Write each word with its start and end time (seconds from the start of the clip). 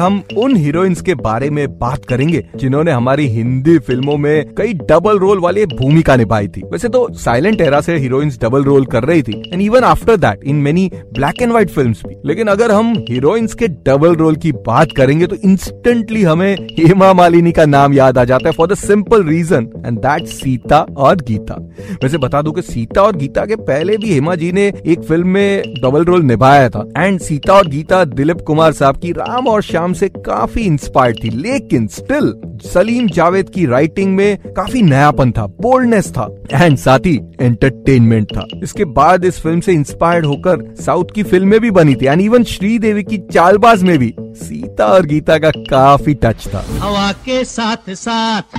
हम 0.00 0.22
उन 0.38 0.56
हीरोइंस 0.56 1.00
के 1.02 1.14
बारे 1.14 1.48
में 1.50 1.66
बात 1.78 2.04
करेंगे, 2.04 2.42
जिन्होंने 2.56 2.90
हमारी 2.90 3.26
हिंदी 3.28 3.78
फ़िल्मों 3.78 4.16
में 4.16 4.54
कई 4.54 4.72
डबल 4.90 5.18
रोल 5.18 5.38
वाली 5.40 5.64
भूमिका 5.66 6.16
निभाई 6.16 6.48
थी। 6.48 6.62
वैसे 6.72 6.88
तो 6.88 7.06
साइलेंट 7.14 7.60
एरा 7.60 7.80
से 7.80 7.96
हीरोइंस 7.98 8.38
डबल 8.42 8.64
रोल 8.64 8.86
कर 8.86 9.04
रही 9.04 9.22
थी 9.22 9.32
and 9.52 9.60
even 9.62 9.84
after 9.84 10.16
that 10.16 10.44
in 10.44 10.56
many 10.62 10.90
black 11.14 11.42
and 11.42 11.50
white 11.50 11.70
films 11.70 12.02
भी। 12.06 12.14
लेकिन 12.28 12.48
अगर 12.48 12.70
हम 12.70 12.92
हीरोइंस 13.10 13.54
के 13.54 13.68
डबल 13.88 14.14
रोल 14.16 14.36
की 14.36 14.52
बात 14.66 14.92
करेंगे 14.96 15.26
तो 15.26 15.36
इंस्टेंटली 15.44 16.22
हमें 16.22 16.54
हेमा 16.78 17.12
मालिनी 17.12 17.52
का 17.52 17.66
नाम 17.66 17.94
याद 17.94 18.18
आ 18.18 18.24
जाता 18.24 18.48
है 18.48 18.54
for 18.56 18.68
the 18.68 18.74
simple 18.76 19.24
reason 19.28 19.68
and 19.86 19.98
that 19.98 20.26
Sita 20.28 20.80
और 20.98 21.20
गीता 21.28 21.54
वैसे 22.02 22.18
बता 22.18 22.42
दूँ 22.42 22.52
कि 22.54 22.62
सीता 22.62 23.02
और 23.02 23.16
गीता 23.16 23.44
के 23.46 23.56
पहले 23.62 23.96
भी 23.96 24.12
हेमा 24.12 24.34
जी 24.34 24.50
ने 24.52 24.66
एक 24.86 25.02
फ़िल्म 25.02 25.28
में 25.28 25.74
डबल 25.82 26.04
रोल 26.04 26.22
निभाया 26.24 26.68
था 26.70 26.84
एंड 26.96 27.20
सीता 27.20 27.54
और 27.54 27.68
गीता 27.68 28.04
दिलीप 28.06 28.40
कुमार 28.46 28.72
साहब 28.72 28.96
की 28.96 29.12
राम 29.12 29.48
और 29.48 29.62
श्याम 29.62 29.83
से 29.92 30.08
काफ़ी 30.08 30.62
इंस्पायर्ड 30.62 31.22
थी 31.24 31.30
लेकिन 31.30 31.86
स्टिल 31.86 32.32
सलीम 32.64 33.08
जावेद 33.08 33.48
की 33.48 33.66
राइटिंग 33.66 34.14
में 34.16 34.36
काफ़ी 34.48 34.82
नयापन 34.82 35.32
था 35.32 35.46
बोल्डनेस 35.60 36.10
था 36.12 36.28
एंड 36.52 36.76
साथ 36.78 37.06
ही 37.06 37.14
एंटरटेनमेंट 37.40 38.36
था। 38.36 38.46
इसके 38.62 38.84
बाद 38.84 39.24
इस 39.24 39.40
फ़िल्म 39.40 39.60
से 39.60 39.72
इंस्पायर्ड 39.72 40.26
होकर 40.26 40.64
साउथ 40.80 41.14
की 41.14 41.22
फ़िल्में 41.22 41.58
भी 41.60 41.70
बनी 41.70 41.94
थी 41.94 42.06
एंड 42.06 42.20
इवन 42.20 42.44
श्रीदेवी 42.44 43.02
की 43.02 43.18
चालबाज 43.32 43.82
में 43.82 43.98
भी। 43.98 44.14
सीता 44.20 44.86
और 44.86 45.06
गीता 45.06 45.38
का 45.38 45.50
काफ़ी 45.70 46.14
टच 46.14 46.46
था। 46.54 46.64
हवा 46.78 47.10
के 47.24 47.44
साथ 47.44 47.90
साथ 47.90 48.58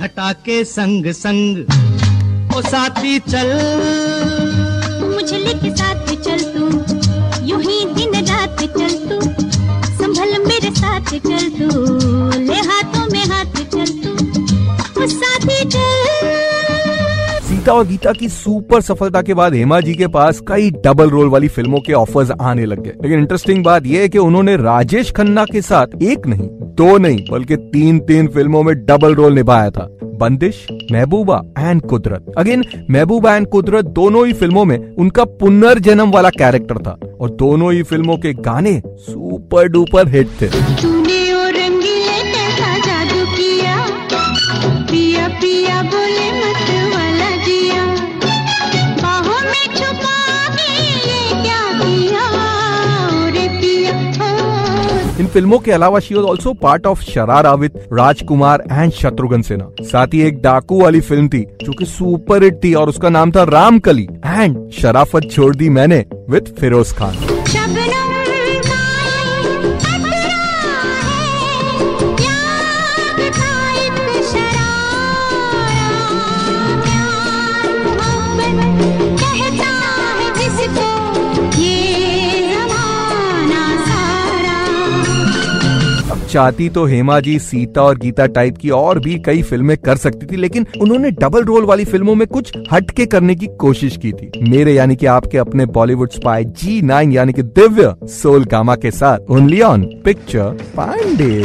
घटा 0.00 0.32
के 0.32 0.62
संग 0.64 1.06
संग 1.12 2.56
ओ 2.56 2.60
साथी 2.60 3.18
चल। 3.18 3.48
मुझले 5.04 5.54
के 5.54 5.70
साथ 5.76 6.09
सीता 17.70 17.78
और 17.78 17.86
गीता 17.86 18.12
की 18.12 18.28
सुपर 18.28 18.80
सफलता 18.80 19.20
के 19.22 19.34
बाद 19.34 19.54
हेमा 19.54 19.80
जी 19.80 19.94
के 19.94 20.06
पास 20.06 20.40
कई 20.48 20.70
डबल 20.84 21.10
रोल 21.10 21.28
वाली 21.28 21.48
फ़िल्मों 21.48 21.80
के 21.80 21.92
ऑफर्स 21.92 22.30
आने 22.40 22.64
लग 22.66 22.82
गए। 22.82 22.92
लेकिन 23.02 23.18
इंटरेस्टिंग 23.18 23.62
बात 23.64 23.86
यह 23.86 24.00
है 24.00 24.08
कि 24.08 24.18
उन्होंने 24.18 24.56
राजेश 24.56 25.10
खन्ना 25.10 25.44
के 25.44 25.62
साथ 25.62 26.02
एक 26.02 26.26
नहीं, 26.26 26.48
दो 26.76 26.96
नहीं, 26.98 27.24
बल्कि 27.30 27.56
तीन 27.72 27.98
तीन 28.00 28.28
फ़िल्मों 28.28 28.62
में 28.62 28.74
डबल 28.86 29.14
रोल 29.14 29.34
निभाया 29.34 29.70
था। 29.70 29.86
Bandish, 30.20 30.66
Mehbooba 30.92 31.42
and 31.58 31.82
Kudrat. 31.82 32.32
Again 32.38 32.64
Mehbooba 32.90 33.36
and 33.36 33.46
Kudrat 33.46 33.84
दोनों 33.92 34.26
ही 34.26 34.32
फ़िल्मों 34.32 34.64
में 34.64 34.78
उनका 34.96 35.24
पुनर्जन्म 35.40 36.10
वाला 36.10 36.30
कैरेक्टर 36.38 36.78
था। 36.78 36.98
और 37.20 37.30
दोनों 37.36 37.72
ही 37.72 37.82
फ़िल्मों 37.82 38.16
के 38.16 38.32
गाने 38.40 38.80
सुपर 39.00 39.68
डुपर 39.68 40.08
हिट 40.08 40.28
थे। 40.42 40.48
पिया 44.90 45.26
पिया 45.40 45.82
बोले 45.82 46.28
मत 46.32 46.68
इन 55.20 55.26
फ़िल्मों 55.26 55.58
के 55.58 55.72
अलावा 55.72 55.98
she 56.00 56.14
was 56.14 56.26
also 56.26 56.52
part 56.62 56.86
of 56.86 57.02
Sharara 57.04 57.52
with 57.54 57.72
Rajkumar 57.92 58.64
and 58.70 58.92
Shatrughan 58.92 59.40
Sinha 59.42 59.84
साथ 59.90 60.14
ही 60.14 60.20
एक 60.26 60.40
डाकू 60.42 60.80
वाली 60.82 61.00
फ़िल्म 61.00 61.28
थी 61.28 61.44
जो 61.62 61.72
कि 61.78 61.86
सुपर 61.86 62.44
हिट 62.44 62.62
थी 62.64 62.72
और 62.74 62.88
उसका 62.88 63.08
नाम 63.08 63.32
था 63.32 63.42
रामकली 63.50 64.08
एंड 64.26 64.70
शराफत 64.80 65.30
छोड़ 65.30 65.54
दी 65.56 65.68
मैंने 65.70 66.04
विद 66.30 66.54
फिरोज 66.60 66.92
खान 66.92 67.16
चाहती 86.30 86.68
तो 86.68 86.84
हेमा 86.86 87.18
जी, 87.20 87.38
सीता 87.38 87.82
और 87.82 87.98
गीता 87.98 88.26
टाइप 88.28 88.56
की 88.56 88.70
और 88.70 88.98
भी 88.98 89.18
कई 89.18 89.42
फ़िल्में 89.42 89.76
कर 89.78 89.96
सकती 89.96 90.26
थी, 90.26 90.36
लेकिन 90.36 90.66
उन्होंने 90.80 91.10
डबल 91.12 91.44
रोल 91.44 91.64
वाली 91.64 91.84
फ़िल्मों 91.84 92.14
में 92.14 92.26
कुछ 92.28 92.52
हटके 92.72 93.06
करने 93.06 93.34
की 93.34 93.46
कोशिश 93.60 93.96
की 93.96 94.12
थी। 94.12 94.30
मेरे 94.50 94.74
यानी 94.74 94.96
कि 94.96 95.06
आपके 95.06 95.38
अपने 95.38 95.66
बॉलीवुड 95.68 96.10
स्पाई 96.10 96.44
जी 96.44 96.80
नाइन 96.82 97.12
यानी 97.12 97.32
कि 97.32 97.42
दिव्य 97.42 97.94
सोल 98.12 98.44
गामा 98.44 98.76
के 98.76 98.90
साथ। 98.90 99.30
Only 99.30 99.60
on 99.62 99.84
picture 100.04 100.58
Pandey 100.76 101.44